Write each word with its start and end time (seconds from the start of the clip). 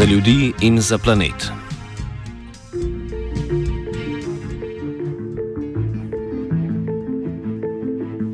Za 0.00 0.06
ljudi 0.06 0.52
in 0.60 0.80
za 0.80 0.98
planet. 0.98 1.52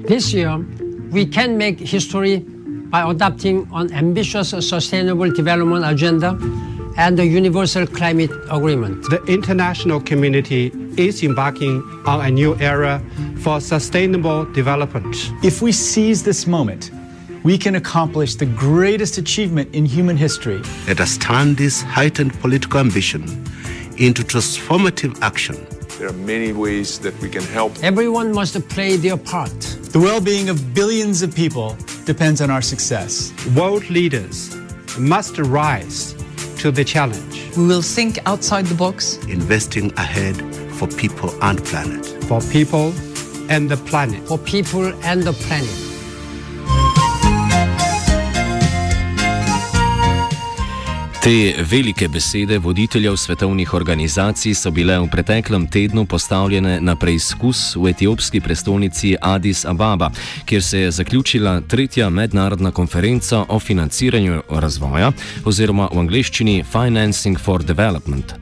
This 0.08 0.34
year, 0.34 0.64
we 1.10 1.26
can 1.32 1.58
make 1.58 1.80
history 1.80 2.38
by 2.92 3.02
adopting 3.10 3.66
an 3.72 3.92
ambitious 3.92 4.50
sustainable 4.50 5.30
development 5.36 5.84
agenda 5.84 6.38
and 6.96 7.18
the 7.18 7.24
Universal 7.24 7.86
Climate 7.86 8.30
Agreement. 8.48 9.02
The 9.10 9.20
international 9.26 10.00
community 10.00 10.70
is 10.96 11.22
embarking 11.24 11.82
on 12.06 12.20
a 12.20 12.30
new 12.30 12.54
era 12.60 13.02
for 13.42 13.60
sustainable 13.60 14.44
development. 14.54 15.16
If 15.42 15.62
we 15.62 15.72
seize 15.72 16.22
this 16.22 16.46
moment, 16.46 16.92
we 17.46 17.56
can 17.56 17.76
accomplish 17.76 18.34
the 18.34 18.44
greatest 18.44 19.18
achievement 19.18 19.72
in 19.72 19.86
human 19.86 20.16
history. 20.16 20.60
Let 20.88 20.98
us 20.98 21.16
turn 21.16 21.54
this 21.54 21.80
heightened 21.80 22.34
political 22.40 22.80
ambition 22.80 23.22
into 23.98 24.24
transformative 24.24 25.16
action. 25.22 25.56
There 26.00 26.08
are 26.08 26.20
many 26.34 26.52
ways 26.52 26.98
that 26.98 27.16
we 27.20 27.30
can 27.30 27.44
help. 27.44 27.72
Everyone 27.84 28.32
must 28.32 28.68
play 28.68 28.96
their 28.96 29.16
part. 29.16 29.60
The 29.92 30.00
well 30.00 30.20
being 30.20 30.48
of 30.48 30.74
billions 30.74 31.22
of 31.22 31.36
people 31.36 31.76
depends 32.04 32.40
on 32.40 32.50
our 32.50 32.62
success. 32.62 33.32
World 33.54 33.88
leaders 33.90 34.56
must 34.98 35.38
rise 35.38 36.16
to 36.62 36.72
the 36.72 36.82
challenge. 36.82 37.56
We 37.56 37.64
will 37.68 37.86
think 37.96 38.18
outside 38.26 38.66
the 38.66 38.74
box, 38.74 39.18
investing 39.28 39.92
ahead 39.96 40.36
for 40.78 40.88
people 40.88 41.30
and 41.44 41.64
planet. 41.64 42.06
For 42.24 42.40
people 42.40 42.92
and 43.48 43.70
the 43.70 43.76
planet. 43.76 44.26
For 44.26 44.38
people 44.38 44.86
and 45.04 45.22
the 45.22 45.34
planet. 45.46 45.85
Te 51.26 51.54
velike 51.70 52.08
besede 52.08 52.58
voditeljev 52.58 53.16
svetovnih 53.16 53.74
organizacij 53.74 54.54
so 54.54 54.70
bile 54.70 54.98
v 54.98 55.08
preteklem 55.10 55.66
tednu 55.66 56.04
postavljene 56.06 56.76
na 56.80 56.94
preizkus 56.96 57.74
v 57.76 57.88
etiopski 57.90 58.40
prestolnici 58.40 59.16
Addis 59.20 59.64
Ababa, 59.64 60.10
kjer 60.44 60.62
se 60.62 60.78
je 60.80 60.90
zaključila 60.90 61.60
tretja 61.60 62.10
mednarodna 62.10 62.70
konferenca 62.70 63.44
o 63.48 63.58
financiranju 63.58 64.42
razvoja 64.50 65.12
oziroma 65.44 65.88
v 65.92 65.98
angleščini 65.98 66.64
Financing 66.72 67.38
for 67.38 67.64
Development. 67.64 68.34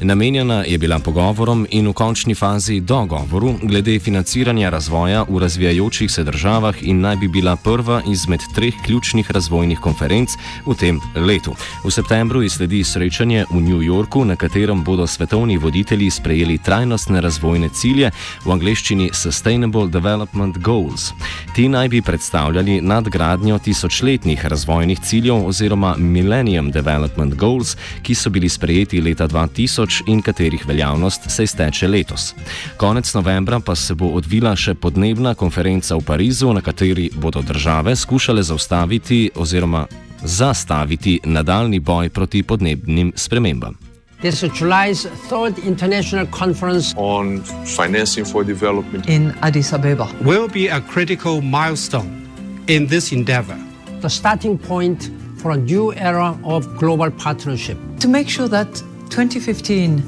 Namenjena 0.00 0.64
je 0.64 0.78
bila 0.78 0.98
pogovorom 0.98 1.66
in 1.70 1.88
v 1.88 1.92
končni 1.92 2.34
fazi 2.34 2.80
dogovoru 2.80 3.54
glede 3.62 3.98
financiranja 3.98 4.70
razvoja 4.70 5.24
v 5.28 5.38
razvijajočih 5.38 6.10
se 6.10 6.24
državah 6.24 6.74
in 6.82 7.00
naj 7.00 7.16
bi 7.16 7.28
bila 7.28 7.56
prva 7.56 8.02
izmed 8.06 8.40
treh 8.54 8.74
ključnih 8.86 9.30
razvojnih 9.30 9.78
konferenc 9.78 10.30
v 10.66 10.74
tem 10.74 11.00
letu. 11.14 11.54
V 11.84 11.90
septembru 11.90 12.27
je 12.36 12.48
sledi 12.48 12.84
srečanje 12.84 13.44
v 13.50 13.60
New 13.60 13.80
Yorku, 13.80 14.24
na 14.24 14.36
katerem 14.36 14.84
bodo 14.84 15.06
svetovni 15.06 15.56
voditelji 15.56 16.10
sprejeli 16.10 16.58
trajnostne 16.58 17.20
razvojne 17.20 17.68
cilje, 17.68 18.10
v 18.44 18.52
angleščini 18.52 19.10
Sustainable 19.12 19.88
Development 19.88 20.58
Goals. 20.58 21.12
Ti 21.56 21.68
naj 21.68 21.88
bi 21.88 22.02
predstavljali 22.02 22.80
nadgradnjo 22.80 23.58
tisočletnih 23.58 24.46
razvojnih 24.46 25.00
ciljev 25.00 25.46
oziroma 25.46 25.94
Millennium 25.96 26.70
Development 26.70 27.34
Goals, 27.34 27.76
ki 28.02 28.14
so 28.14 28.30
bili 28.30 28.48
sprejeti 28.48 29.00
leta 29.00 29.28
2000 29.28 30.02
in 30.06 30.22
katerih 30.22 30.66
veljavnost 30.68 31.30
se 31.30 31.44
izteče 31.44 31.88
letos. 31.88 32.34
Konec 32.76 33.14
novembra 33.14 33.60
pa 33.60 33.74
se 33.74 33.94
bo 33.94 34.12
odvila 34.20 34.52
še 34.56 34.74
podnebna 34.74 35.34
konferenca 35.34 35.96
v 35.96 36.04
Parizu, 36.04 36.52
na 36.52 36.60
kateri 36.60 37.10
bodo 37.16 37.42
države 37.42 37.96
skušale 37.96 38.42
zaustaviti 38.42 39.30
oziroma 39.34 39.86
zastaviti 40.24 41.20
nadaljni 41.24 41.80
boj 41.80 42.08
proti 42.08 42.42
podnebnim 42.42 43.12
spremembam. 43.16 43.74
This 44.20 44.42
is 44.42 44.50
July's 44.60 45.06
third 45.28 45.58
international 45.58 46.26
conference 46.38 46.94
on 46.96 47.42
financing 47.76 48.26
for 48.26 48.44
development 48.44 49.08
in 49.08 49.32
Addis 49.40 49.72
Ababa 49.72 50.08
will 50.24 50.48
be 50.48 50.66
a 50.68 50.80
critical 50.92 51.40
milestone 51.40 52.26
in 52.66 52.86
this 52.86 53.12
endeavor. 53.12 53.56
The 54.00 54.08
starting 54.08 54.58
point 54.58 55.10
for 55.42 55.52
a 55.52 55.56
new 55.56 55.92
era 55.94 56.36
of 56.44 56.66
global 56.76 57.10
partnership. 57.10 57.78
To 58.00 58.08
make 58.08 58.28
sure 58.28 58.48
that 58.48 58.82
2015 59.10 60.02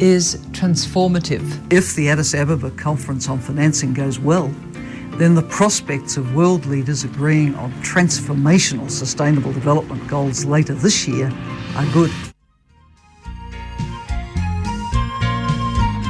is 0.00 0.36
transformative. 0.52 1.42
If 1.72 1.94
the 1.94 2.10
Addis 2.10 2.34
Ababa 2.34 2.70
Conference 2.70 3.28
on 3.28 3.38
Financing 3.38 3.94
goes 3.94 4.18
well, 4.18 4.50
then 5.18 5.34
the 5.34 5.42
prospects 5.42 6.16
of 6.16 6.34
world 6.34 6.66
leaders 6.66 7.04
agreeing 7.04 7.54
on 7.56 7.72
transformational 7.82 8.90
sustainable 8.90 9.52
development 9.52 10.06
goals 10.08 10.44
later 10.44 10.74
this 10.74 11.08
year 11.08 11.32
are 11.76 11.86
good. 11.92 12.10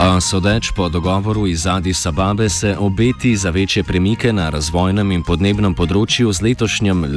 A 0.07 0.21
sodeč 0.21 0.71
po 0.71 0.89
dogovoru 0.89 1.47
iz 1.47 1.67
Addis 1.67 2.07
Ababe 2.07 2.49
se 2.49 2.77
obeti 2.79 3.37
za 3.37 3.51
večje 3.51 3.85
premike 3.85 4.33
na 4.33 4.49
razvojnem 4.49 5.11
in 5.13 5.23
podnebnem 5.23 5.75
področju 5.75 6.31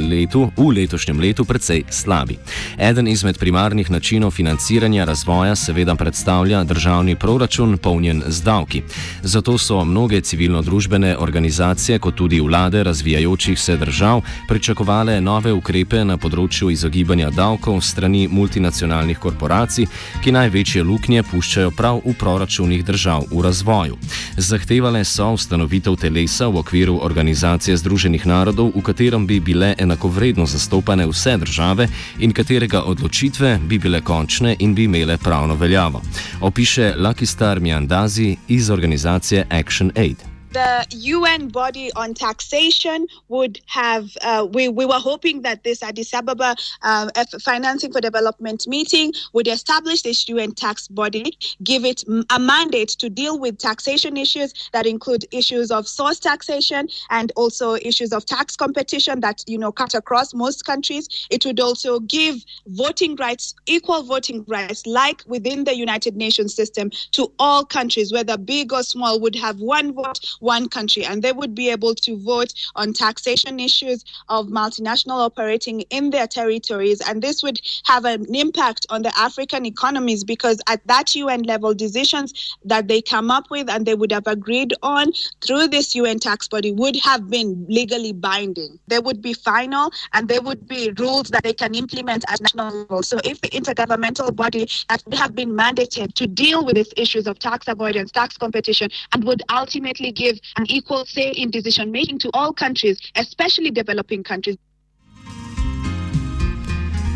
letu, 0.09 0.49
v 0.57 0.71
letošnjem 0.73 1.19
letu 1.19 1.45
precej 1.45 1.83
slabi. 1.89 2.39
Eden 2.77 3.07
izmed 3.07 3.37
primarnih 3.37 3.91
načinov 3.91 4.31
financiranja 4.31 5.05
razvoja 5.05 5.55
seveda 5.55 5.95
predstavlja 5.95 6.63
državni 6.63 7.15
proračun, 7.15 7.77
polnjen 7.77 8.23
z 8.25 8.41
davki. 8.41 8.81
Zato 9.21 9.57
so 9.57 9.85
mnoge 9.85 10.21
civilno-družbene 10.21 11.17
organizacije, 11.17 11.99
kot 11.99 12.15
tudi 12.15 12.39
vlade 12.41 12.83
razvijajočih 12.83 13.59
se 13.59 13.77
držav, 13.77 14.23
pričakovale 14.47 15.21
nove 15.21 15.53
ukrepe 15.53 16.01
na 16.03 16.17
področju 16.17 16.71
izogibanja 16.73 17.29
davkov 17.29 17.81
strani 17.81 18.27
multinacionalnih 18.27 19.19
korporacij, 19.19 19.85
ki 20.23 20.31
največje 20.31 20.83
luknje 20.83 21.23
puščajo 21.23 21.71
prav 21.77 22.01
v 22.05 22.17
proračunih 22.17 22.78
držav 22.83 23.23
v 23.31 23.41
razvoju. 23.41 23.97
Zahtevale 24.37 25.03
so 25.05 25.31
ustanovitev 25.31 25.95
telesa 25.95 26.47
v 26.47 26.57
okviru 26.57 26.99
Organizacije 27.01 27.77
Združenih 27.77 28.25
narodov, 28.25 28.71
v 28.75 28.81
katerem 28.81 29.27
bi 29.27 29.39
bile 29.39 29.75
enakovredno 29.77 30.45
zastopane 30.45 31.07
vse 31.07 31.37
države 31.37 31.87
in 32.19 32.33
katerega 32.33 32.81
odločitve 32.81 33.59
bi 33.67 33.79
bile 33.79 34.01
končne 34.01 34.55
in 34.59 34.75
bi 34.75 34.83
imele 34.83 35.17
pravno 35.17 35.55
veljavo. 35.55 36.01
Opiše 36.41 36.93
Lucky 36.97 37.25
Star 37.25 37.59
Miandazi 37.59 38.35
iz 38.47 38.69
organizacije 38.69 39.45
Action 39.49 39.91
Aid. 39.95 40.38
The 40.51 40.85
UN 40.91 41.47
body 41.49 41.91
on 41.95 42.13
taxation 42.13 43.07
would 43.27 43.59
have, 43.67 44.09
uh, 44.21 44.47
we, 44.51 44.67
we 44.67 44.85
were 44.85 44.99
hoping 44.99 45.41
that 45.43 45.63
this 45.63 45.83
Addis 45.83 46.13
Ababa 46.13 46.55
uh, 46.81 47.09
Financing 47.41 47.91
for 47.91 48.01
Development 48.01 48.67
meeting 48.67 49.13
would 49.33 49.47
establish 49.47 50.01
this 50.01 50.27
UN 50.27 50.53
tax 50.53 50.87
body, 50.87 51.37
give 51.63 51.85
it 51.85 52.03
a 52.29 52.39
mandate 52.39 52.89
to 52.89 53.09
deal 53.09 53.39
with 53.39 53.57
taxation 53.57 54.17
issues 54.17 54.53
that 54.73 54.85
include 54.85 55.25
issues 55.31 55.71
of 55.71 55.87
source 55.87 56.19
taxation 56.19 56.87
and 57.09 57.31
also 57.35 57.75
issues 57.75 58.11
of 58.11 58.25
tax 58.25 58.55
competition 58.55 59.19
that, 59.19 59.43
you 59.47 59.57
know, 59.57 59.71
cut 59.71 59.93
across 59.93 60.33
most 60.33 60.65
countries. 60.65 61.27
It 61.29 61.45
would 61.45 61.59
also 61.59 61.99
give 61.99 62.43
voting 62.67 63.15
rights, 63.15 63.53
equal 63.65 64.03
voting 64.03 64.43
rights, 64.47 64.85
like 64.85 65.23
within 65.27 65.63
the 65.63 65.75
United 65.75 66.15
Nations 66.15 66.55
system 66.55 66.89
to 67.11 67.31
all 67.39 67.65
countries, 67.65 68.11
whether 68.11 68.37
big 68.37 68.73
or 68.73 68.83
small, 68.83 69.19
would 69.19 69.35
have 69.35 69.59
one 69.59 69.93
vote, 69.93 70.19
one 70.39 70.69
country, 70.69 71.05
and 71.05 71.21
they 71.21 71.31
would 71.31 71.55
be 71.55 71.69
able 71.69 71.95
to 71.95 72.17
vote 72.17 72.53
on 72.75 72.93
taxation 72.93 73.59
issues 73.59 74.03
of 74.29 74.47
multinational 74.47 75.19
operating 75.19 75.81
in 75.89 76.09
their 76.09 76.27
territories. 76.27 77.01
And 77.07 77.21
this 77.21 77.43
would 77.43 77.59
have 77.85 78.05
an 78.05 78.25
impact 78.33 78.85
on 78.89 79.01
the 79.01 79.17
African 79.17 79.65
economies 79.65 80.23
because 80.23 80.59
at 80.67 80.85
that 80.87 81.15
UN 81.15 81.43
level, 81.43 81.73
decisions 81.73 82.57
that 82.65 82.87
they 82.87 83.01
come 83.01 83.31
up 83.31 83.49
with 83.49 83.69
and 83.69 83.85
they 83.85 83.95
would 83.95 84.11
have 84.11 84.27
agreed 84.27 84.73
on 84.83 85.11
through 85.41 85.67
this 85.67 85.95
UN 85.95 86.19
tax 86.19 86.47
body 86.47 86.71
would 86.71 86.95
have 86.97 87.29
been 87.29 87.65
legally 87.69 88.13
binding. 88.13 88.77
They 88.87 88.99
would 88.99 89.21
be 89.21 89.33
final 89.33 89.91
and 90.13 90.27
there 90.27 90.41
would 90.41 90.67
be 90.67 90.91
rules 90.97 91.29
that 91.29 91.43
they 91.43 91.53
can 91.53 91.73
implement 91.75 92.25
at 92.27 92.41
national 92.41 92.73
level. 92.73 93.03
So 93.03 93.19
if 93.23 93.41
the 93.41 93.49
intergovernmental 93.49 94.35
body 94.35 94.67
that 94.89 95.03
have 95.13 95.35
been 95.35 95.51
mandated 95.51 96.13
to 96.15 96.27
deal 96.27 96.65
with 96.65 96.75
these 96.75 96.93
issues 96.97 97.27
of 97.27 97.39
tax 97.39 97.67
avoidance, 97.67 98.11
tax 98.11 98.37
competition, 98.37 98.89
and 99.13 99.23
would 99.23 99.41
ultimately 99.49 100.11
give 100.11 100.28
an 100.57 100.65
equal 100.69 101.05
say 101.05 101.31
in 101.31 101.49
decision 101.49 101.91
making 101.91 102.19
to 102.19 102.29
all 102.33 102.53
countries, 102.53 102.99
especially 103.15 103.71
developing 103.71 104.23
countries. 104.23 104.57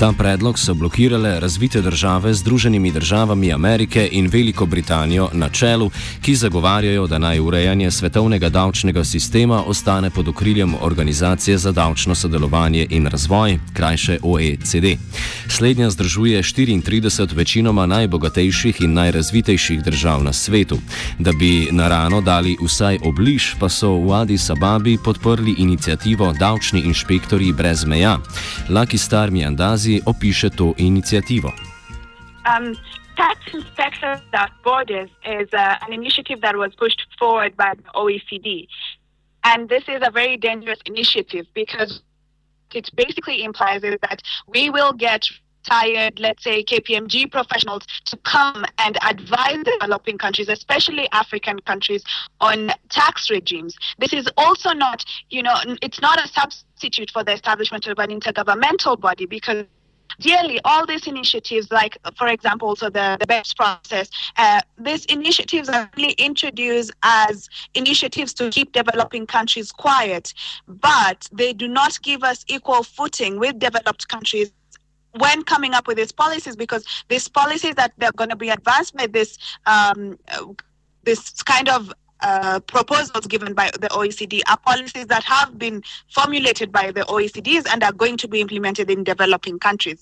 Ta 0.04 0.12
predlog 0.18 0.60
so 0.60 0.74
blokirale 0.74 1.40
razvite 1.40 1.82
države 1.82 2.34
Združenimi 2.34 2.92
državami 2.92 3.54
Amerike 3.54 4.10
in 4.12 4.28
Veliko 4.28 4.66
Britanijo 4.66 5.30
na 5.34 5.50
čelu, 5.50 5.92
ki 6.22 6.36
zagovarjajo, 6.36 7.08
da 7.08 7.18
naj 7.18 7.40
urejanje 7.40 7.92
svetovnega 7.92 8.50
davčnega 8.50 9.04
sistema 9.04 9.64
ostane 9.64 10.10
pod 10.10 10.28
okriljem 10.28 10.76
Organizacije 10.82 11.58
za 11.58 11.72
davčno 11.72 12.16
sodelovanje 12.16 12.88
in 12.90 13.08
razvoj, 13.08 13.60
krajše 13.74 14.18
OECD. 14.24 14.86
Slednja 15.48 15.90
združuje 15.90 16.44
34 16.44 17.36
večinoma 17.36 17.86
najbogatejših 17.86 18.82
in 18.82 18.94
najrazvitejših 18.94 19.84
držav 19.84 20.24
na 20.24 20.34
svetu. 20.34 20.78
Da 21.20 21.32
bi 21.32 21.68
na 21.72 21.88
rano 21.88 22.22
dali 22.22 22.58
vsaj 22.62 22.98
obliž, 23.04 23.56
pa 23.60 23.70
so 23.70 23.96
v 23.96 24.14
Addis 24.14 24.50
Ababi 24.50 24.98
podprli 25.04 25.56
inicijativo 25.58 26.34
Davčni 26.40 26.82
inšpektori 26.82 27.54
brez 27.54 27.86
meja. 27.86 28.20
Lucky 28.70 28.98
Star 28.98 29.32
Miandazi 29.32 29.93
opiše 30.06 30.50
to 30.50 30.74
inicijativo. 30.78 31.52
Um, 32.46 32.76
Tax 33.16 33.40
Inspectors 33.54 34.20
Without 34.26 34.52
Borders 34.64 35.10
is 35.26 35.48
uh, 35.54 35.78
an 35.86 35.94
initiative 35.94 36.42
that 36.42 36.56
was 36.56 36.76
pushed 36.76 37.02
forward 37.20 37.56
by 37.56 37.74
the 37.76 37.84
OECD. 37.96 38.68
And 39.44 39.70
this 39.70 39.84
is 39.88 40.02
a 40.02 40.12
very 40.12 40.38
dangerous 40.38 40.80
initiative 40.86 41.46
because 41.54 42.02
it 42.74 42.90
basically 42.96 43.44
implies 43.44 43.82
that 43.82 44.22
we 44.48 44.70
will 44.70 44.94
get 44.94 45.24
tired, 45.64 46.20
let's 46.20 46.44
say, 46.44 46.64
KPMG 46.64 47.32
professionals 47.32 47.86
to 48.06 48.18
come 48.18 48.66
and 48.80 48.98
advise 49.04 49.64
developing 49.64 50.18
countries, 50.18 50.50
especially 50.50 51.10
African 51.12 51.60
countries, 51.60 52.04
on 52.42 52.72
tax 52.90 53.30
regimes. 53.30 53.76
This 53.98 54.14
is 54.14 54.28
also 54.38 54.72
not, 54.72 55.06
you 55.30 55.42
know, 55.42 55.56
it's 55.82 56.02
not 56.02 56.24
a 56.24 56.28
substitute 56.28 57.12
for 57.12 57.24
the 57.24 57.34
establishment 57.34 57.88
of 57.88 57.98
an 58.00 58.10
intergovernmental 58.10 59.00
body 59.00 59.26
because 59.26 59.66
Ideally, 60.20 60.60
all 60.64 60.86
these 60.86 61.08
initiatives, 61.08 61.72
like 61.72 61.98
for 62.18 62.28
example, 62.28 62.68
also 62.68 62.90
the, 62.90 63.18
the 63.20 63.28
BEPS 63.28 63.56
process, 63.56 64.10
uh, 64.38 64.62
these 64.78 65.06
initiatives 65.06 65.70
are 65.70 65.90
really 65.98 66.14
introduced 66.14 66.92
as 67.04 67.50
initiatives 67.74 68.34
to 68.36 68.50
keep 68.50 68.72
developing 68.72 69.26
countries 69.26 69.72
quiet, 69.72 70.34
but 70.68 71.28
they 71.32 71.54
do 71.54 71.68
not 71.68 72.02
give 72.02 72.24
us 72.24 72.46
equal 72.48 72.84
footing 72.84 73.40
with 73.40 73.60
developed 73.60 74.08
countries 74.08 74.52
when 75.18 75.44
coming 75.44 75.74
up 75.74 75.88
with 75.88 75.98
these 75.98 76.12
policies 76.12 76.56
because 76.56 76.86
these 77.08 77.28
policies 77.28 77.76
that 77.76 77.94
they're 77.98 78.12
going 78.14 78.30
to 78.30 78.36
be 78.36 78.50
advanced 78.50 78.96
by 78.96 79.06
this 79.08 79.38
um, 79.66 80.18
this 81.04 81.44
kind 81.44 81.70
of 81.70 81.94
uh, 82.24 82.60
proposals 82.60 83.28
given 83.28 83.54
by 83.54 83.70
the 83.80 83.90
OECD 83.90 84.42
are 84.48 84.58
policies 84.58 85.08
that 85.08 85.24
have 85.24 85.58
been 85.58 85.82
formulated 86.16 86.72
by 86.72 86.92
the 86.92 87.02
OECDs 87.02 87.66
and 87.72 87.84
are 87.84 87.96
going 88.04 88.18
to 88.18 88.28
be 88.28 88.40
implemented 88.42 88.90
in 88.90 89.04
developing 89.04 89.60
countries. 89.60 90.00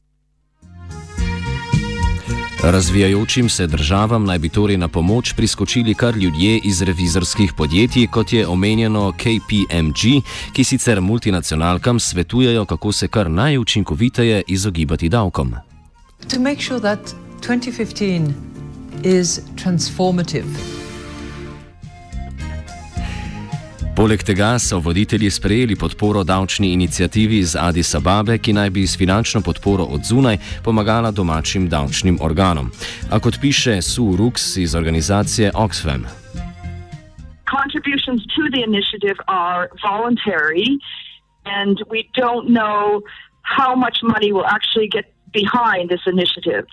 Razvijajočim 2.64 3.50
se 3.50 3.68
državam 3.68 4.26
naj 4.26 4.40
bi 4.40 4.50
torej 4.50 4.78
na 4.78 4.88
pomoč 4.88 5.34
priskočili 5.34 5.94
kar 5.94 6.16
ljudje 6.16 6.60
iz 6.64 6.82
revizorskih 6.82 7.54
podjetij, 7.58 8.08
kot 8.08 8.34
je 8.34 8.48
omenjeno 8.48 9.12
KPMG, 9.12 10.22
ki 10.54 10.64
sicer 10.64 11.02
multinacionalkam 11.02 12.00
svetujejo, 12.00 12.66
kako 12.66 12.92
se 12.92 13.08
kar 13.08 13.32
najučinkoviteje 13.32 14.44
izogibati 14.48 15.10
davkom. 15.10 15.56
To 16.30 16.40
make 16.40 16.62
sure 16.62 16.80
that 16.80 17.00
2015 17.42 18.32
is 19.04 19.40
transformative. 19.64 20.81
Poleg 23.96 24.24
tega 24.24 24.60
so 24.60 24.80
voditelji 24.80 25.30
sprejeli 25.30 25.76
podporo 25.76 26.24
davčni 26.24 26.74
inicijativi 26.74 27.38
iz 27.38 27.56
Addis 27.60 27.96
Ababe, 27.96 28.38
ki 28.38 28.54
naj 28.54 28.70
bi 28.70 28.88
s 28.88 28.98
finančno 28.98 29.42
podporo 29.42 29.84
od 29.84 30.02
zunaj 30.04 30.38
pomagala 30.64 31.12
domačim 31.12 31.70
davčnim 31.70 32.18
organom. 32.22 32.72
A 33.12 33.20
kot 33.20 33.40
piše 33.42 33.82
Sue 33.82 34.18
Rooks 34.18 34.58
iz 34.58 34.76
organizacije 34.76 35.52
Oxfam. 35.56 36.06
Contributions 37.58 38.22
to 38.36 38.42
the 38.56 38.64
initiative 38.70 39.20
are 39.28 39.68
voluntary, 39.84 40.68
and 41.60 41.76
we 41.94 42.00
don't 42.22 42.48
know 42.60 43.02
how 43.58 43.76
much 43.76 43.98
money 44.14 44.32
will 44.32 44.50
actually 44.58 44.90
get 44.98 45.06
behind 45.40 45.84
this 45.92 46.04
initiative. 46.14 46.66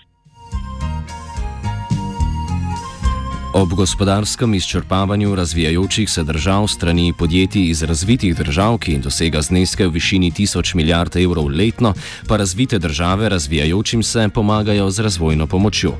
Ob 3.53 3.73
gospodarskem 3.73 4.53
izčrpavanju 4.53 5.35
razvijajočih 5.35 6.09
se 6.09 6.23
držav 6.23 6.67
strani 6.67 7.13
podjetij 7.17 7.69
iz 7.69 7.83
razvitih 7.83 8.35
držav, 8.35 8.77
ki 8.77 8.97
dosega 8.97 9.41
zneske 9.41 9.87
v 9.87 9.91
višini 9.91 10.31
tisoč 10.31 10.73
milijard 10.73 11.15
evrov 11.17 11.47
letno, 11.47 11.93
pa 12.27 12.37
razvite 12.37 12.79
države 12.79 13.29
razvijajočim 13.29 14.03
se 14.03 14.29
pomagajo 14.33 14.91
z 14.91 14.99
razvojno 14.99 15.47
pomočjo. 15.47 15.93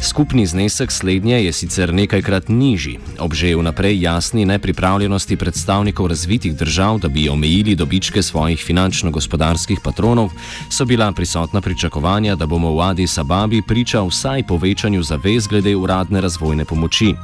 Skupni 0.00 0.46
znesek 0.46 0.92
slednje 0.92 1.44
je 1.44 1.52
sicer 1.52 1.94
nekajkrat 1.94 2.48
nižji. 2.48 2.98
Ob 3.18 3.34
že 3.34 3.56
vnaprej 3.56 4.00
jasni 4.00 4.44
nepripravljenosti 4.44 5.36
predstavnikov 5.36 6.06
razvitih 6.06 6.56
držav, 6.56 6.98
da 6.98 7.08
bi 7.08 7.28
omejili 7.28 7.74
dobičke 7.74 8.22
svojih 8.22 8.64
finančno-gospodarskih 8.66 9.78
patronov, 9.84 10.30
so 10.70 10.84
bila 10.84 11.12
prisotna 11.12 11.60
pričakovanja, 11.60 12.36
da 12.36 12.46
bomo 12.46 12.72
v 12.72 12.80
Addis 12.80 13.18
Ababi 13.18 13.62
priča 13.62 14.02
vsaj 14.02 14.46
povečanju 14.46 15.02
zavez 15.02 15.46
glede 15.46 15.76
uradne 15.76 16.20
razvojne 16.20 16.64
pomoči 16.64 16.93
She. 16.94 17.18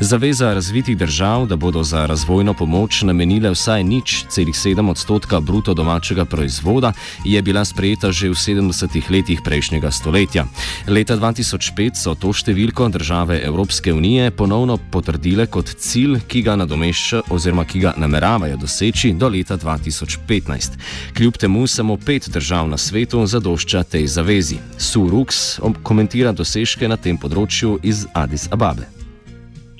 Zaveza 0.00 0.54
razvitih 0.54 0.96
držav, 0.96 1.46
da 1.46 1.56
bodo 1.56 1.82
za 1.82 2.06
razvojno 2.06 2.54
pomoč 2.54 3.02
namenile 3.02 3.50
vsaj 3.50 3.84
nič 3.84 4.24
celih 4.28 4.54
7 4.54 4.90
odstotka 4.90 5.40
bruto 5.40 5.74
domačega 5.74 6.24
proizvoda, 6.24 6.92
je 7.24 7.42
bila 7.42 7.64
sprejeta 7.64 8.12
že 8.12 8.28
v 8.28 8.32
70 8.34 9.10
letih 9.10 9.40
prejšnjega 9.44 9.90
stoletja. 9.90 10.46
Leta 10.88 11.16
2005 11.16 11.94
so 11.94 12.14
to 12.14 12.32
številko 12.32 12.88
države 12.88 13.40
Evropske 13.44 13.92
unije 13.92 14.30
ponovno 14.30 14.76
potrdile 14.76 15.46
kot 15.46 15.70
cilj, 15.78 16.20
ki 16.26 16.42
ga 16.42 16.56
nadomešča 16.56 17.22
oziroma 17.30 17.64
ki 17.64 17.78
ga 17.78 17.94
nameravajo 17.96 18.56
doseči 18.56 19.12
do 19.12 19.28
leta 19.28 19.56
2015. 19.56 20.74
Kljub 21.14 21.38
temu 21.38 21.66
samo 21.66 21.96
pet 21.96 22.28
držav 22.28 22.68
na 22.68 22.76
svetu 22.76 23.26
zadošča 23.26 23.82
tej 23.82 24.06
zavezi. 24.06 24.58
Sue 24.78 25.10
Rooks 25.10 25.60
komentira 25.82 26.32
dosežke 26.32 26.88
na 26.88 26.96
tem 26.96 27.18
področju 27.18 27.78
iz 27.82 28.06
Addis 28.14 28.50
Ababe. 28.50 29.03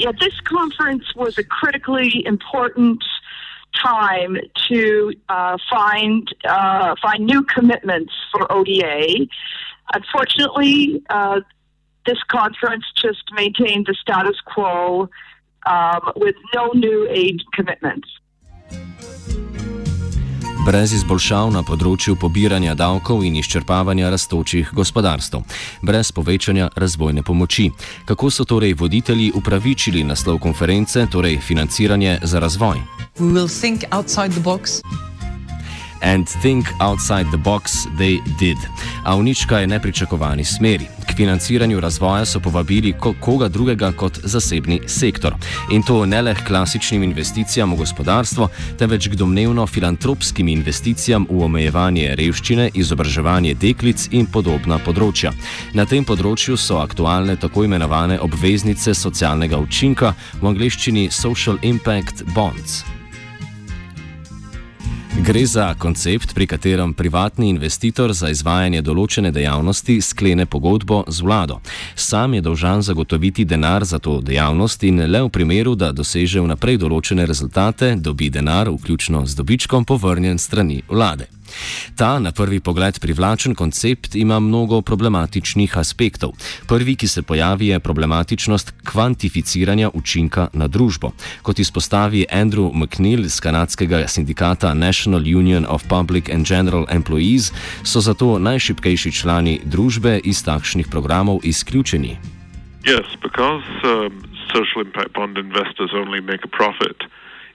Yeah, 0.04 0.12
this 0.20 0.38
conference 0.40 1.14
was 1.14 1.38
a 1.38 1.44
critically 1.44 2.22
important 2.26 3.02
time 3.82 4.36
to 4.68 5.14
uh, 5.30 5.56
find 5.70 6.28
uh, 6.46 6.94
find 7.00 7.24
new 7.24 7.42
commitments 7.44 8.12
for 8.30 8.50
ODA. 8.52 9.26
Unfortunately, 9.94 11.02
uh, 11.08 11.40
this 12.04 12.18
conference 12.28 12.84
just 13.00 13.24
maintained 13.32 13.86
the 13.86 13.94
status 13.94 14.38
quo 14.44 15.08
um, 15.64 16.12
with 16.16 16.36
no 16.54 16.66
new 16.74 17.08
aid 17.10 17.40
commitments. 17.54 18.08
Brez 20.64 20.94
izboljšav 20.96 21.50
na 21.52 21.60
področju 21.66 22.14
pobiranja 22.16 22.72
davkov 22.78 23.20
in 23.26 23.36
izčrpavanja 23.36 24.08
rastočih 24.12 24.70
gospodarstv, 24.72 25.42
brez 25.84 26.08
povečanja 26.16 26.70
razvojne 26.80 27.22
pomoči. 27.22 27.66
Kako 28.08 28.30
so 28.30 28.46
torej 28.48 28.72
voditelji 28.80 29.30
upravičili 29.36 30.04
naslov 30.04 30.40
konference, 30.40 31.04
torej 31.12 31.36
financiranje 31.44 32.18
za 32.22 32.40
razvoj? 32.40 32.80
And 36.02 36.28
think 36.42 36.68
outside 36.80 37.28
the 37.32 37.40
box 37.40 37.84
they 37.98 38.20
did. 38.40 38.60
A 39.04 39.16
v 39.16 39.24
nič 39.24 39.44
kaj 39.44 39.68
nepričakovani 39.68 40.44
smeri. 40.44 40.88
K 41.14 41.16
financiranju 41.16 41.80
razvoja 41.80 42.24
so 42.24 42.40
povabili 42.40 42.92
ko 42.92 43.14
koga 43.20 43.48
drugega 43.48 43.92
kot 43.92 44.18
zasebni 44.22 44.80
sektor. 44.86 45.34
In 45.70 45.82
to 45.82 46.06
ne 46.06 46.22
le 46.22 46.34
k 46.34 46.46
klasičnim 46.46 47.02
investicijam 47.02 47.72
v 47.72 47.76
gospodarstvo, 47.76 48.48
temveč 48.78 49.08
k 49.08 49.14
domnevno 49.14 49.66
filantropskim 49.66 50.48
investicijam 50.48 51.26
v 51.30 51.44
omejevanje 51.44 52.16
revščine, 52.18 52.70
izobraževanje 52.74 53.54
deklic 53.54 54.08
in 54.10 54.26
podobna 54.26 54.80
področja. 54.82 55.30
Na 55.74 55.86
tem 55.86 56.02
področju 56.04 56.58
so 56.58 56.80
aktualne 56.82 57.36
tako 57.38 57.62
imenovane 57.68 58.18
obveznice 58.18 58.94
socialnega 58.94 59.58
učinka, 59.62 60.16
v 60.42 60.50
angleščini 60.50 61.06
Social 61.14 61.62
Impact 61.62 62.26
Bonds. 62.34 62.93
Gre 65.22 65.46
za 65.46 65.74
koncept, 65.74 66.34
pri 66.34 66.46
katerem 66.46 66.94
privatni 66.94 67.48
investitor 67.48 68.12
za 68.12 68.28
izvajanje 68.34 68.82
določene 68.82 69.30
dejavnosti 69.30 70.00
sklene 70.02 70.46
pogodbo 70.46 71.04
z 71.08 71.22
vlado. 71.22 71.60
Sam 71.94 72.34
je 72.34 72.40
dolžan 72.40 72.82
zagotoviti 72.82 73.44
denar 73.44 73.84
za 73.84 73.98
to 73.98 74.18
dejavnost 74.20 74.82
in 74.82 74.98
le 75.06 75.22
v 75.22 75.30
primeru, 75.30 75.76
da 75.78 75.92
doseže 75.92 76.42
vnaprej 76.42 76.80
določene 76.82 77.26
rezultate, 77.30 77.94
dobi 77.96 78.30
denar, 78.30 78.68
vključno 78.74 79.22
z 79.26 79.38
dobičkom, 79.38 79.84
povrnjen 79.84 80.38
strani 80.38 80.82
vlade. 80.88 81.30
Ta 81.96 82.18
na 82.18 82.32
prvi 82.32 82.60
pogled 82.60 82.98
privlačen 83.00 83.54
koncept 83.54 84.14
ima 84.14 84.40
mnogo 84.40 84.80
problematičnih 84.82 85.78
aspektov. 85.78 86.32
Prvi, 86.68 86.96
ki 86.96 87.08
se 87.08 87.22
pojavi, 87.22 87.66
je 87.66 87.80
problematičnost 87.80 88.74
kvantificiranja 88.84 89.90
učinka 89.94 90.48
na 90.52 90.68
družbo. 90.68 91.12
Kot 91.42 91.58
izpostavi 91.58 92.26
Andrew 92.32 92.70
McNeil 92.74 93.24
iz 93.24 93.40
kanadskega 93.40 94.08
sindikata 94.08 94.74
National 94.74 95.20
Union 95.20 95.66
of 95.68 95.84
Public 95.88 96.30
and 96.30 96.46
General 96.46 96.86
Employees, 96.90 97.52
so 97.82 98.00
zato 98.00 98.38
najšipkejši 98.38 99.12
člani 99.12 99.60
družbe 99.64 100.20
iz 100.24 100.44
takšnih 100.44 100.86
programov 100.90 101.40
izključeni. 101.42 102.16
Yes, 102.84 103.06
because 103.22 103.64
um, 103.84 104.12
social 104.52 104.82
impact 104.84 105.12
bond 105.14 105.38
investors 105.38 105.90
only 105.94 106.20
make 106.20 106.44
a 106.44 106.48
profit 106.48 106.98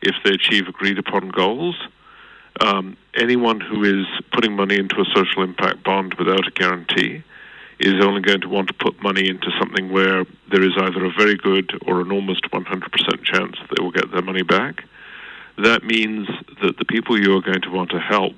if 0.01 0.15
they 0.24 0.34
achieve 0.34 0.68
agreed 0.68 0.98
upon 0.98 1.29
goals. 1.29 1.75
Um, 2.62 2.98
anyone 3.13 3.62
who 3.62 3.84
is 3.84 4.06
putting 4.32 4.56
money 4.56 4.77
into 4.77 4.96
a 5.01 5.06
social 5.15 5.44
impact 5.44 5.84
bond 5.84 6.15
without 6.15 6.48
a 6.48 6.51
guarantee 6.51 7.24
is 7.79 8.03
only 8.03 8.22
going 8.22 8.41
to 8.41 8.50
want 8.50 8.68
to 8.68 8.74
put 8.74 9.01
money 9.01 9.29
into 9.29 9.50
something 9.58 9.89
where 9.91 10.25
there 10.51 10.63
is 10.63 10.74
either 10.77 11.06
a 11.06 11.12
very 11.12 11.36
good 11.36 11.72
or 11.88 12.01
an 12.01 12.12
almost 12.12 12.44
100% 12.51 13.24
chance 13.24 13.56
that 13.58 13.70
they 13.75 13.84
will 13.84 13.91
get 13.91 14.12
their 14.12 14.22
money 14.22 14.44
back. 14.44 14.84
That 15.58 15.84
means 15.84 16.27
that 16.62 16.77
the 16.77 16.86
people 16.86 17.20
you 17.20 17.36
are 17.38 17.41
going 17.41 17.62
to 17.62 17.70
want 17.70 17.91
to 17.91 18.00
help 18.00 18.36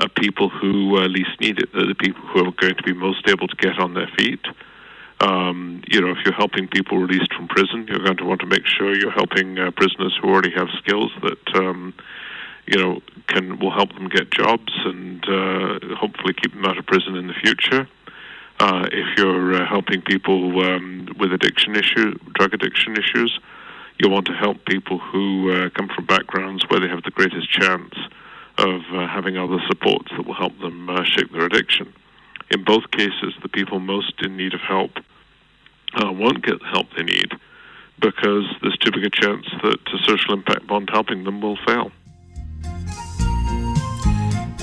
are 0.00 0.08
people 0.08 0.48
who 0.48 0.98
uh, 0.98 1.06
least 1.06 1.40
need 1.40 1.58
it. 1.58 1.72
They're 1.72 1.86
the 1.86 1.94
people 1.94 2.22
who 2.22 2.40
are 2.40 2.50
going 2.50 2.74
to 2.74 2.82
be 2.82 2.92
most 2.92 3.28
able 3.28 3.46
to 3.46 3.56
get 3.56 3.78
on 3.78 3.94
their 3.94 4.10
feet. 4.18 4.44
Um, 5.20 5.82
you 5.86 6.00
know, 6.00 6.10
if 6.10 6.18
you're 6.24 6.34
helping 6.34 6.66
people 6.66 6.98
released 6.98 7.32
from 7.32 7.46
prison, 7.46 7.86
you're 7.88 8.04
going 8.04 8.16
to 8.16 8.24
want 8.24 8.40
to 8.40 8.46
make 8.46 8.66
sure 8.66 8.96
you're 8.96 9.12
helping 9.12 9.58
uh, 9.58 9.70
prisoners 9.70 10.18
who 10.20 10.28
already 10.28 10.50
have 10.50 10.68
skills 10.78 11.12
that 11.22 11.56
um, 11.56 11.94
you 12.66 12.78
know, 12.78 13.00
can 13.26 13.58
will 13.58 13.70
help 13.70 13.92
them 13.94 14.08
get 14.08 14.30
jobs 14.30 14.72
and 14.84 15.24
uh, 15.28 15.96
hopefully 15.96 16.34
keep 16.34 16.52
them 16.52 16.64
out 16.64 16.78
of 16.78 16.86
prison 16.86 17.16
in 17.16 17.26
the 17.26 17.34
future. 17.34 17.88
Uh, 18.60 18.86
if 18.92 19.18
you're 19.18 19.54
uh, 19.54 19.66
helping 19.66 20.00
people 20.00 20.64
um, 20.64 21.08
with 21.18 21.32
addiction 21.32 21.74
issues, 21.74 22.16
drug 22.34 22.54
addiction 22.54 22.96
issues, 22.96 23.38
you 23.98 24.08
want 24.08 24.26
to 24.26 24.32
help 24.32 24.64
people 24.66 24.98
who 24.98 25.50
uh, 25.50 25.70
come 25.70 25.88
from 25.88 26.06
backgrounds 26.06 26.64
where 26.68 26.80
they 26.80 26.88
have 26.88 27.02
the 27.02 27.10
greatest 27.10 27.50
chance 27.50 27.94
of 28.58 28.80
uh, 28.92 29.06
having 29.08 29.36
other 29.36 29.58
supports 29.66 30.10
that 30.16 30.26
will 30.26 30.34
help 30.34 30.56
them 30.60 30.88
uh, 30.88 31.02
shake 31.04 31.30
their 31.32 31.44
addiction. 31.44 31.92
In 32.50 32.62
both 32.62 32.90
cases, 32.92 33.34
the 33.42 33.48
people 33.48 33.80
most 33.80 34.14
in 34.22 34.36
need 34.36 34.54
of 34.54 34.60
help 34.60 34.92
won't 35.96 36.44
get 36.44 36.60
the 36.60 36.66
help 36.66 36.86
they 36.96 37.02
need 37.02 37.32
because 38.00 38.44
there's 38.62 38.76
too 38.78 38.90
big 38.92 39.04
a 39.04 39.10
chance 39.10 39.46
that 39.62 39.78
a 39.92 39.98
social 40.04 40.34
impact 40.34 40.66
bond 40.66 40.88
helping 40.92 41.24
them 41.24 41.40
will 41.40 41.56
fail. 41.66 41.90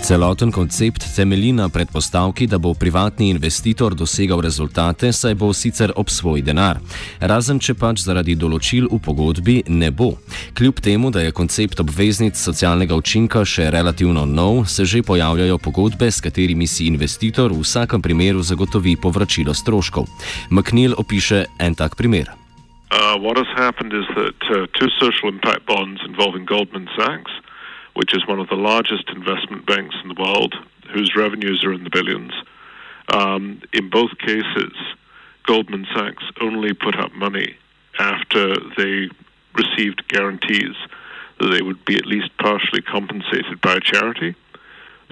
Celoten 0.02 0.52
koncept 0.52 1.16
temelji 1.16 1.52
na 1.54 1.70
predpostavki, 1.70 2.48
da 2.48 2.58
bo 2.58 2.74
privatni 2.74 3.30
investitor 3.30 3.94
dosegal 3.96 4.42
rezultate, 4.42 5.12
saj 5.14 5.36
bo 5.36 5.54
sicer 5.54 5.94
ob 5.96 6.10
svoj 6.10 6.42
denar. 6.42 6.80
Razen 7.20 7.60
če 7.62 7.76
pač 7.78 8.02
zaradi 8.02 8.34
določil 8.36 8.88
v 8.90 8.98
pogodbi 8.98 9.60
ne 9.70 9.92
bo. 9.94 10.16
Kljub 10.58 10.82
temu, 10.82 11.12
da 11.14 11.22
je 11.22 11.36
koncept 11.38 11.84
obveznic 11.86 12.34
socialnega 12.34 12.98
učinka 12.98 13.46
še 13.46 13.70
relativno 13.70 14.26
nov, 14.26 14.66
se 14.66 14.86
že 14.90 15.04
pojavljajo 15.06 15.62
pogodbe, 15.62 16.10
s 16.10 16.18
katerimi 16.26 16.66
si 16.68 16.90
investitor 16.90 17.54
v 17.54 17.62
vsakem 17.62 18.02
primeru 18.02 18.42
zagotovi 18.42 18.98
povračilo 18.98 19.54
stroškov. 19.54 20.10
McNeil 20.50 20.98
opiše 20.98 21.46
en 21.60 21.78
tak 21.78 21.96
primer. 21.96 22.34
Uh, 22.90 23.22
what 23.22 23.38
has 23.38 23.48
happened 23.56 23.94
is 23.94 24.10
that 24.18 24.42
uh, 24.50 24.66
two 24.74 24.90
social 24.98 25.30
impact 25.30 25.70
bonds 25.70 26.02
involving 26.10 26.44
Goldman 26.50 26.90
Sachs 26.98 27.32
which 27.94 28.14
is 28.14 28.28
one 28.28 28.40
of 28.40 28.50
the 28.50 28.56
largest 28.56 29.10
investment 29.10 29.66
banks 29.66 29.96
in 30.02 30.10
the 30.10 30.22
world, 30.22 30.56
whose 30.94 31.16
revenues 31.16 31.64
are 31.64 31.74
in 31.74 31.84
the 31.84 31.90
billions. 31.90 32.34
Um, 33.10 33.62
in 33.74 33.90
both 33.90 34.18
cases, 34.20 34.74
Goldman 35.46 35.88
Sachs 35.94 36.24
only 36.40 36.74
put 36.74 36.98
up 36.98 37.12
money 37.14 37.58
after 38.00 38.56
they 38.78 39.10
received 39.54 40.08
guarantees 40.08 40.76
that 41.40 41.48
they 41.48 41.62
would 41.62 41.84
be 41.86 41.98
at 41.98 42.06
least 42.06 42.30
partially 42.38 42.82
compensated 42.82 43.60
by 43.62 43.76
a 43.76 43.80
charity. 43.80 44.36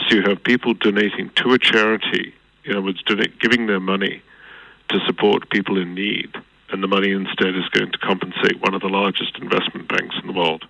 So 0.07 0.15
you 0.15 0.21
have 0.23 0.43
people 0.43 0.73
donating 0.73 1.31
to 1.37 1.53
a 1.53 1.59
charity, 1.59 2.33
in 2.63 2.73
other 2.73 2.81
words, 2.81 3.03
giving 3.39 3.67
their 3.67 3.79
money 3.79 4.21
to 4.89 4.99
support 5.05 5.49
people 5.49 5.77
in 5.77 5.93
need, 5.93 6.35
and 6.71 6.81
the 6.81 6.87
money 6.87 7.11
instead 7.11 7.55
is 7.55 7.67
going 7.69 7.91
to 7.91 7.97
compensate 7.97 8.61
one 8.61 8.73
of 8.73 8.81
the 8.81 8.87
largest 8.87 9.37
investment 9.39 9.87
banks 9.87 10.15
in 10.21 10.27
the 10.27 10.33
world. 10.33 10.65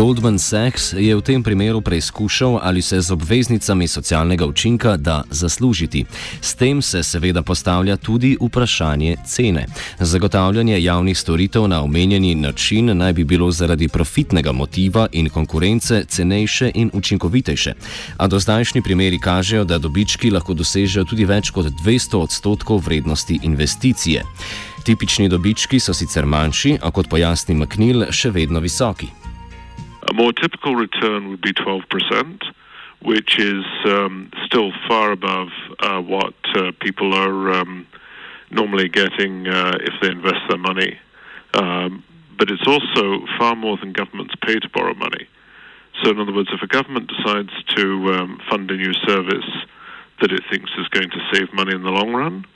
Goldman 0.00 0.38
Sachs 0.40 0.96
je 0.96 1.12
v 1.12 1.20
tem 1.20 1.42
primeru 1.44 1.84
preizkušal, 1.84 2.56
ali 2.62 2.80
se 2.82 3.00
z 3.00 3.12
obveznicami 3.12 3.88
socialnega 3.88 4.46
učinka 4.46 4.96
da 4.96 5.24
zaslužiti. 5.30 6.04
S 6.40 6.54
tem 6.54 6.82
se 6.82 7.02
seveda 7.02 7.42
postavlja 7.42 7.96
tudi 7.96 8.36
vprašanje 8.40 9.16
cene. 9.26 9.66
Zagotavljanje 9.98 10.82
javnih 10.82 11.18
storitev 11.18 11.68
na 11.68 11.82
omenjeni 11.82 12.34
način 12.34 12.96
naj 12.96 13.12
bi 13.12 13.24
bilo 13.24 13.50
zaradi 13.50 13.88
profitnega 13.88 14.52
motiva 14.52 15.06
in 15.12 15.28
konkurence 15.28 16.04
cenejše 16.08 16.70
in 16.74 16.90
učinkovitejše. 16.92 17.74
A 18.16 18.26
do 18.26 18.38
zdajšnji 18.40 18.82
primeri 18.82 19.18
kažejo, 19.18 19.64
da 19.64 19.78
dobički 19.78 20.30
lahko 20.30 20.54
dosežejo 20.54 21.04
tudi 21.04 21.24
več 21.24 21.50
kot 21.50 21.66
200 21.84 22.16
odstotkov 22.16 22.80
vrednosti 22.84 23.38
investicije. 23.42 24.24
Tipični 24.84 25.28
dobički 25.28 25.80
so 25.80 25.92
sicer 25.94 26.26
manjši, 26.26 26.78
a 26.82 26.90
kot 26.90 27.08
pojasni 27.08 27.54
McNeil, 27.54 28.08
še 28.10 28.30
vedno 28.30 28.60
visoki. 28.60 29.19
A 30.08 30.14
more 30.14 30.32
typical 30.32 30.76
return 30.76 31.28
would 31.28 31.42
be 31.42 31.52
12%, 31.52 32.42
which 33.02 33.38
is 33.38 33.64
um, 33.84 34.30
still 34.44 34.72
far 34.88 35.12
above 35.12 35.48
uh, 35.80 36.00
what 36.00 36.34
uh, 36.54 36.72
people 36.80 37.14
are 37.14 37.52
um, 37.52 37.86
normally 38.50 38.88
getting 38.88 39.46
uh, 39.46 39.76
if 39.80 39.94
they 40.00 40.08
invest 40.08 40.40
their 40.48 40.58
money. 40.58 40.98
Um, 41.54 42.04
but 42.38 42.50
it's 42.50 42.66
also 42.66 43.26
far 43.38 43.54
more 43.54 43.76
than 43.76 43.92
governments 43.92 44.34
pay 44.44 44.58
to 44.58 44.68
borrow 44.70 44.94
money. 44.94 45.28
So, 46.02 46.10
in 46.10 46.20
other 46.20 46.32
words, 46.32 46.48
if 46.52 46.62
a 46.62 46.66
government 46.66 47.10
decides 47.14 47.52
to 47.76 48.14
um, 48.14 48.40
fund 48.48 48.70
a 48.70 48.76
new 48.76 48.94
service 49.06 49.50
that 50.20 50.32
it 50.32 50.42
thinks 50.50 50.70
is 50.78 50.88
going 50.88 51.10
to 51.10 51.20
save 51.32 51.52
money 51.52 51.74
in 51.74 51.82
the 51.82 51.90
long 51.90 52.14
run, 52.14 52.46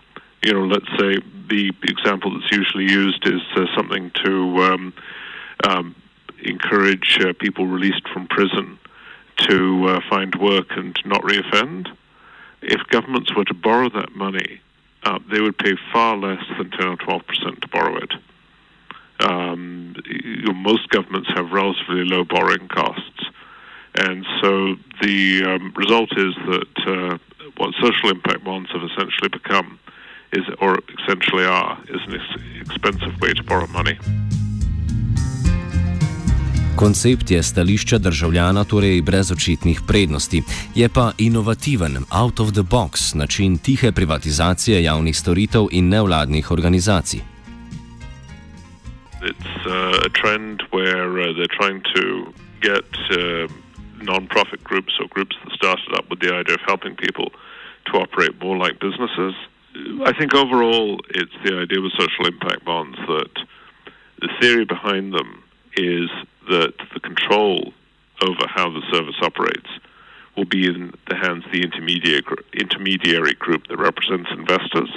you 0.43 0.53
know, 0.53 0.65
let's 0.65 0.89
say 0.99 1.19
the 1.49 1.73
example 1.83 2.39
that's 2.39 2.53
usually 2.53 2.85
used 2.85 3.27
is 3.27 3.41
uh, 3.57 3.67
something 3.77 4.11
to 4.25 4.63
um, 4.63 4.93
um, 5.69 5.95
encourage 6.43 7.19
uh, 7.21 7.33
people 7.39 7.67
released 7.67 8.09
from 8.13 8.27
prison 8.27 8.79
to 9.37 9.87
uh, 9.89 10.01
find 10.09 10.35
work 10.37 10.67
and 10.71 10.97
not 11.05 11.23
reoffend. 11.23 11.89
If 12.63 12.87
governments 12.89 13.35
were 13.35 13.45
to 13.45 13.55
borrow 13.55 13.89
that 13.91 14.15
money, 14.15 14.61
uh, 15.03 15.19
they 15.31 15.41
would 15.41 15.59
pay 15.59 15.75
far 15.93 16.17
less 16.17 16.43
than 16.57 16.71
10 16.71 16.87
or 16.87 16.97
12 16.97 17.27
percent 17.27 17.63
to 17.63 17.69
borrow 17.69 17.97
it. 17.97 18.13
Um, 19.21 19.95
you 20.07 20.43
know, 20.43 20.55
most 20.55 20.89
governments 20.89 21.29
have 21.35 21.53
relatively 21.53 22.05
low 22.05 22.25
borrowing 22.25 22.69
costs. 22.69 23.25
And 23.95 24.27
so 24.43 24.75
the 25.03 25.45
um, 25.45 25.73
result 25.77 26.11
is 26.17 26.35
that 26.47 26.87
uh, 26.87 27.19
what 27.57 27.75
social 27.81 28.11
impact 28.11 28.43
bonds 28.43 28.71
have 28.73 28.83
essentially 28.83 29.29
become 29.29 29.79
is, 30.33 30.43
or 30.61 30.79
essentially 31.01 31.45
are, 31.45 31.79
is 31.89 32.01
an 32.09 32.21
ex- 32.21 32.71
expensive 32.71 33.21
way 33.21 33.33
to 33.33 33.43
borrow 33.45 33.69
money. 33.69 33.99
Koncept 36.77 37.31
je 37.31 37.43
stališča 37.43 37.99
državljana 37.99 38.65
torej 38.65 39.03
brez 39.03 39.33
očitnih 39.33 39.81
prednosti, 39.89 40.43
je 40.75 40.89
pa 40.89 41.13
inovativen, 41.19 41.97
out 42.23 42.41
of 42.41 42.53
the 42.53 42.63
box 42.63 43.15
način 43.15 43.59
tihe 43.59 43.93
privatizacije 43.93 44.83
javnih 44.83 45.17
storitev 45.17 45.67
in 45.71 45.89
nevladnih 45.89 46.51
organizacij. 46.51 47.21
It's 49.23 49.55
uh, 49.67 50.07
a 50.07 50.11
trend 50.21 50.63
where 50.73 51.11
uh, 51.23 51.27
they're 51.37 51.57
trying 51.61 51.81
to 51.97 52.05
get 52.61 52.91
uh, 53.11 53.49
non-profit 54.03 54.61
groups 54.65 54.93
or 55.01 55.07
groups 55.15 55.37
that 55.43 55.53
started 55.61 55.91
up 55.99 56.07
with 56.11 56.21
the 56.25 56.33
idea 56.41 56.55
of 56.55 56.65
helping 56.73 56.95
people 56.97 57.29
to 57.89 57.93
operate 58.05 58.35
more 58.45 58.59
like 58.65 58.75
businesses. 58.89 59.35
I 60.11 60.13
think 60.19 60.35
overall, 60.35 61.01
it's 61.21 61.37
the 61.45 61.55
idea 61.65 61.81
with 61.85 61.93
social 62.05 62.25
impact 62.33 62.65
bonds 62.65 62.99
that 63.07 63.35
the 64.23 64.29
theory 64.41 64.65
behind 64.65 65.13
them 65.19 65.31
is 65.77 66.11
that 66.49 66.75
the 66.93 67.01
control 67.01 67.73
over 68.23 68.47
how 68.47 68.71
the 68.71 68.83
service 68.93 69.17
operates 69.23 69.69
will 70.37 70.45
be 70.45 70.67
in 70.67 70.93
the 71.09 71.17
hands 71.17 71.45
of 71.45 71.53
the 71.53 71.63
intermediary, 71.63 72.23
intermediary 72.53 73.35
group 73.35 73.67
that 73.69 73.77
represents 73.77 74.31
investors. 74.33 74.91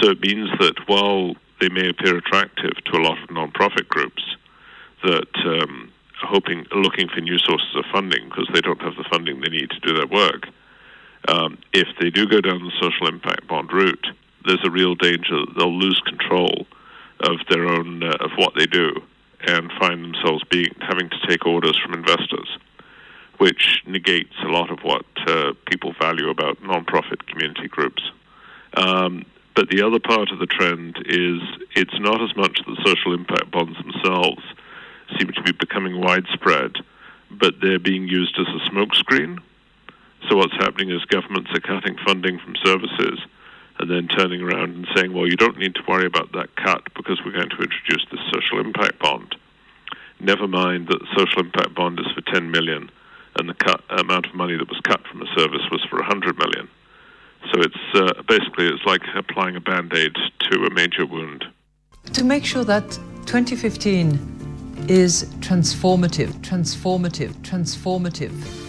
So 0.00 0.10
it 0.10 0.20
means 0.20 0.50
that 0.60 0.74
while 0.86 1.34
they 1.60 1.68
may 1.68 1.88
appear 1.88 2.16
attractive 2.16 2.72
to 2.84 2.92
a 2.96 3.02
lot 3.02 3.22
of 3.22 3.30
non-profit 3.30 3.88
groups 3.88 4.22
that 5.02 5.34
um, 5.44 5.90
are 6.22 6.28
hoping, 6.28 6.66
looking 6.72 7.08
for 7.08 7.20
new 7.20 7.38
sources 7.38 7.74
of 7.74 7.84
funding 7.92 8.28
because 8.28 8.48
they 8.52 8.60
don't 8.60 8.82
have 8.82 8.96
the 8.96 9.04
funding 9.10 9.40
they 9.40 9.48
need 9.48 9.70
to 9.70 9.80
do 9.80 9.94
their 9.94 10.06
work, 10.06 10.46
um, 11.28 11.58
if 11.72 11.88
they 12.00 12.10
do 12.10 12.26
go 12.26 12.40
down 12.40 12.62
the 12.62 12.72
social 12.80 13.08
impact 13.08 13.46
bond 13.48 13.72
route, 13.72 14.06
there's 14.44 14.64
a 14.64 14.70
real 14.70 14.94
danger 14.94 15.40
that 15.40 15.54
they'll 15.56 15.78
lose 15.78 16.00
control 16.06 16.66
of 17.20 17.36
their 17.50 17.66
own 17.66 18.02
uh, 18.02 18.16
of 18.20 18.30
what 18.36 18.54
they 18.56 18.66
do 18.66 19.02
and 19.46 19.70
find 19.78 20.04
themselves 20.04 20.42
being 20.50 20.74
having 20.80 21.08
to 21.10 21.26
take 21.28 21.46
orders 21.46 21.78
from 21.78 21.94
investors, 21.94 22.58
which 23.38 23.82
negates 23.86 24.34
a 24.44 24.48
lot 24.48 24.70
of 24.70 24.80
what 24.80 25.06
uh, 25.26 25.52
people 25.66 25.94
value 26.00 26.28
about 26.28 26.62
non-profit 26.62 27.26
community 27.26 27.68
groups. 27.68 28.02
Um, 28.74 29.24
but 29.54 29.70
the 29.70 29.82
other 29.82 29.98
part 29.98 30.30
of 30.30 30.38
the 30.38 30.46
trend 30.46 30.98
is 31.06 31.40
it's 31.74 31.98
not 31.98 32.22
as 32.22 32.36
much 32.36 32.60
the 32.66 32.80
social 32.84 33.14
impact 33.14 33.50
bonds 33.50 33.76
themselves 33.78 34.42
seem 35.18 35.28
to 35.28 35.42
be 35.42 35.52
becoming 35.52 36.00
widespread, 36.00 36.76
but 37.30 37.54
they're 37.60 37.78
being 37.78 38.06
used 38.06 38.38
as 38.38 38.46
a 38.46 38.70
smokescreen. 38.70 39.38
So 40.28 40.36
what's 40.36 40.54
happening 40.54 40.90
is 40.90 41.04
governments 41.06 41.50
are 41.54 41.60
cutting 41.60 41.96
funding 42.04 42.38
from 42.38 42.54
services 42.64 43.18
and 43.78 43.90
then 43.90 44.08
turning 44.08 44.42
around 44.42 44.74
and 44.74 44.86
saying, 44.94 45.12
well, 45.12 45.26
you 45.26 45.36
don't 45.36 45.58
need 45.58 45.74
to 45.74 45.82
worry 45.86 46.06
about 46.06 46.32
that 46.32 46.54
cut 46.56 46.82
because 46.94 47.20
we're 47.24 47.32
going 47.32 47.50
to 47.50 47.56
introduce 47.56 48.04
this 48.10 48.20
social 48.32 48.60
impact 48.60 48.98
bond. 48.98 49.36
Never 50.20 50.48
mind 50.48 50.88
that 50.88 50.98
the 50.98 51.06
social 51.16 51.40
impact 51.40 51.74
bond 51.74 52.00
is 52.00 52.06
for 52.12 52.20
10 52.32 52.50
million 52.50 52.90
and 53.38 53.48
the 53.48 53.54
cut, 53.54 53.82
amount 53.90 54.26
of 54.26 54.34
money 54.34 54.56
that 54.56 54.68
was 54.68 54.80
cut 54.80 55.06
from 55.06 55.20
the 55.20 55.28
service 55.36 55.62
was 55.70 55.84
for 55.88 55.96
100 56.00 56.36
million. 56.38 56.68
So 57.52 57.60
it's 57.60 57.76
uh, 57.94 58.22
basically 58.26 58.66
it's 58.66 58.84
like 58.84 59.02
applying 59.14 59.54
a 59.54 59.60
band-aid 59.60 60.14
to 60.50 60.64
a 60.64 60.70
major 60.70 61.06
wound. 61.06 61.44
To 62.14 62.24
make 62.24 62.44
sure 62.44 62.64
that 62.64 62.90
2015 63.26 64.86
is 64.88 65.24
transformative, 65.40 66.32
transformative, 66.40 67.32
transformative. 67.42 68.67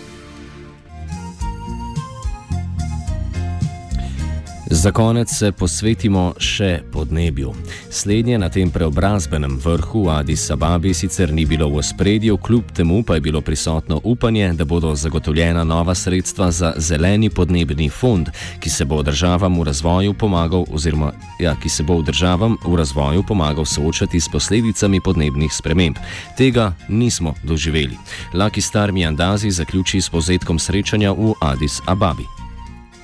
Za 4.71 4.91
konec 4.91 5.31
se 5.33 5.51
posvetimo 5.51 6.35
še 6.37 6.83
podnebju. 6.93 7.53
Slednje 7.89 8.37
na 8.37 8.51
tem 8.53 8.69
preobrazbenem 8.69 9.57
vrhu 9.57 10.03
Addis 10.13 10.43
Ababi 10.53 10.93
sicer 10.93 11.33
ni 11.33 11.45
bilo 11.49 11.71
v 11.73 11.81
spredju, 11.83 12.37
kljub 12.37 12.69
temu 12.77 13.01
pa 13.03 13.17
je 13.17 13.21
bilo 13.21 13.41
prisotno 13.41 13.97
upanje, 14.03 14.53
da 14.53 14.65
bodo 14.65 14.93
zagotovljena 14.95 15.63
nova 15.63 15.95
sredstva 15.95 16.51
za 16.51 16.73
zeleni 16.77 17.29
podnebni 17.29 17.89
fond, 17.89 18.29
ki 18.59 18.69
se 18.69 18.85
bo 18.85 19.01
državam 19.03 19.57
v 19.59 19.65
razvoju 19.65 20.13
pomagal, 20.13 20.65
oziroma 20.69 21.11
ja, 21.41 21.55
ki 21.57 21.69
se 21.69 21.83
bo 21.83 21.97
v 21.97 22.05
državam 22.13 22.57
v 22.61 22.77
razvoju 22.77 23.25
pomagal 23.25 23.65
soočati 23.65 24.21
s 24.21 24.29
posledicami 24.29 25.01
podnebnih 25.01 25.53
sprememb. 25.53 25.97
Tega 26.37 26.75
nismo 26.89 27.33
doživeli. 27.43 27.97
Laki 28.33 28.61
Star 28.61 28.91
Miandazi 28.91 29.51
zaključi 29.51 30.01
s 30.01 30.09
povzetkom 30.09 30.59
srečanja 30.59 31.11
v 31.11 31.33
Addis 31.41 31.81
Ababi. 31.89 32.38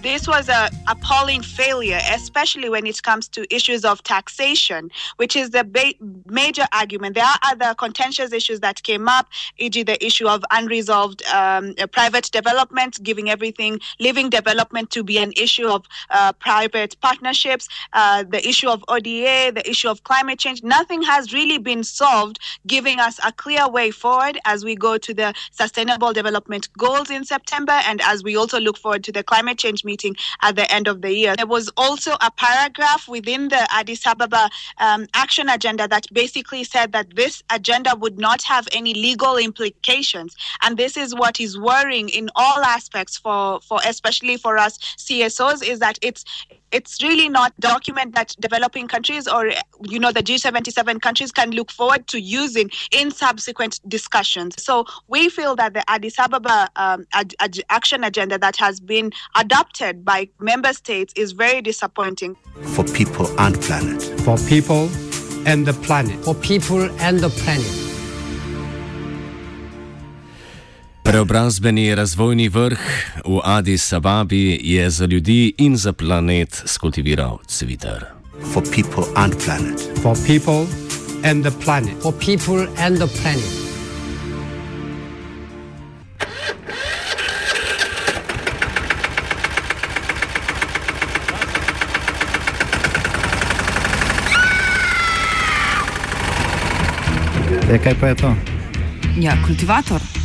This 0.06 0.28
was 0.28 0.50
a 0.50 0.70
appalling 0.88 1.42
failure, 1.42 2.00
especially 2.12 2.70
when 2.70 2.86
it 2.86 3.02
comes 3.02 3.28
to 3.28 3.44
issues 3.54 3.84
of 3.84 4.04
taxation, 4.04 4.92
which 5.16 5.36
is 5.36 5.50
the 5.50 5.64
ba- 5.64 5.96
major 6.28 6.68
argument. 6.74 7.16
There 7.16 7.24
are 7.24 7.40
other 7.42 7.74
contentious 7.74 8.32
issues 8.32 8.60
that 8.60 8.84
came 8.84 9.08
up, 9.08 9.28
e.g., 9.58 9.82
the 9.82 10.06
issue 10.06 10.28
of 10.28 10.46
unresolved 10.52 11.26
um, 11.30 11.74
uh, 11.80 11.88
private 11.88 12.30
development, 12.32 13.02
giving 13.02 13.32
everything, 13.32 13.80
living 14.00 14.30
development 14.30 14.92
to 14.92 15.04
be 15.04 15.18
an 15.18 15.34
issue 15.36 15.68
of 15.68 15.88
uh, 16.12 16.34
private 16.34 16.96
partnerships, 17.02 17.68
uh, 17.94 18.24
the 18.30 18.48
issue 18.48 18.70
of 18.70 18.86
ODA, 18.88 19.54
the 19.56 19.64
issue 19.68 19.90
of 19.90 20.04
climate 20.04 20.38
change. 20.38 20.62
Nothing 20.62 21.02
has 21.02 21.34
really 21.34 21.58
been 21.58 21.84
solved, 21.84 22.38
giving 22.68 23.00
us 23.00 23.20
a 23.26 23.32
clear 23.32 23.68
way 23.68 23.90
forward 23.90 24.38
as 24.46 24.64
we 24.64 24.76
go 24.76 25.00
to 25.00 25.16
the 25.16 25.34
Sustainable 25.50 26.14
Development 26.14 26.70
Goals 26.78 27.10
in 27.10 27.26
September 27.26 27.80
and 27.88 28.02
as 28.02 28.24
we 28.24 28.38
also 28.38 28.60
look 28.60 28.78
forward 28.78 29.04
to 29.06 29.12
the 29.12 29.24
climate 29.24 29.58
change 29.58 29.84
meeting 29.84 29.95
meeting 29.96 30.16
at 30.42 30.56
the 30.56 30.70
end 30.72 30.88
of 30.88 31.02
the 31.02 31.14
year. 31.14 31.36
There 31.36 31.54
was 31.58 31.70
also 31.78 32.12
a 32.22 32.32
paragraph 32.32 33.08
within 33.08 33.48
the 33.48 33.66
Addis 33.72 34.06
Ababa 34.06 34.50
um, 34.78 35.08
action 35.14 35.48
agenda 35.50 35.88
that 35.88 36.06
basically 36.12 36.64
said 36.64 36.92
that 36.92 37.16
this 37.16 37.44
agenda 37.50 37.96
would 37.96 38.18
not 38.20 38.42
have 38.44 38.68
any 38.74 38.94
legal 38.94 39.38
implications. 39.38 40.36
And 40.62 40.78
this 40.78 40.98
is 40.98 41.16
what 41.16 41.40
is 41.40 41.58
worrying 41.58 42.10
in 42.10 42.30
all 42.36 42.62
aspects 42.64 43.18
for, 43.18 43.62
for 43.62 43.80
especially 43.86 44.38
for 44.38 44.58
us 44.58 44.78
CSOs 44.98 45.64
is 45.64 45.80
that 45.80 45.98
it's 46.02 46.26
it's 46.76 47.02
really 47.02 47.30
not 47.30 47.58
document 47.62 48.16
that 48.16 48.36
developing 48.42 48.86
countries 48.90 49.30
or 49.30 49.52
you 49.84 49.98
know 49.98 50.12
the 50.12 50.22
G77 50.22 51.02
countries 51.02 51.32
can 51.32 51.52
look 51.52 51.72
forward 51.72 52.06
to 52.08 52.20
using 52.20 52.70
in 52.92 53.12
subsequent 53.12 53.80
discussions. 53.88 54.62
So 54.62 54.86
we 55.08 55.30
feel 55.30 55.56
that 55.56 55.74
the 55.74 55.90
Addis 55.90 56.20
Ababa 56.20 56.70
um, 56.76 57.08
ad- 57.14 57.34
ad- 57.40 57.64
action 57.70 58.04
agenda 58.04 58.38
that 58.40 58.58
has 58.58 58.82
been 58.82 59.14
adopted 59.36 60.04
by 60.04 60.28
member 60.40 60.74
states 60.74 61.14
is 61.16 61.32
very 61.32 61.62
disappointing 61.62 62.36
for 62.76 62.84
people 62.84 63.28
and 63.40 63.60
planet. 63.62 64.02
For 64.26 64.38
people 64.50 64.90
and 65.46 65.66
the 65.66 65.74
planet. 65.74 66.26
For 66.26 66.36
people 66.36 66.82
and 67.00 67.20
the 67.22 67.30
planet. 67.30 67.85
Preobrazbeni 71.06 71.96
razvojni 71.96 72.50
vrh 72.50 72.80
v 73.26 73.40
Addis 73.44 73.94
Ababi 73.94 74.60
je 74.64 74.90
za 74.90 75.06
ljudi 75.06 75.54
in 75.58 75.78
za 75.78 75.94
planet 75.94 76.64
skultiviral 76.66 77.38
cviter. 77.48 78.06
For 78.54 78.64
people 78.64 79.04
and 79.16 79.34
planet. 79.46 79.80
For 80.02 80.18
people 80.28 80.66
and 81.24 81.46
the 81.46 81.52
planet. 81.64 82.02
For 82.02 82.14
people 82.14 82.68
and 82.78 82.98
the 82.98 83.08
planet. 83.22 83.66
E, 97.72 97.78
kaj 97.84 97.96
pa 98.00 98.08
je 98.08 98.16
to? 98.16 98.36
Ja, 99.20 99.38
kultivator. 99.48 100.25